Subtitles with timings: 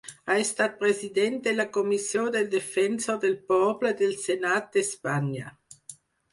[0.29, 5.57] Ha estat president de la Comissió del Defensor del Poble del Senat d'Espanya.